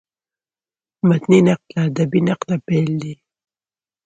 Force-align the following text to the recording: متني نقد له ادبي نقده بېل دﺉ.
متني 1.07 1.39
نقد 1.47 1.59
له 1.73 1.79
ادبي 1.85 2.19
نقده 2.29 2.55
بېل 2.65 2.89
دﺉ. 3.01 3.15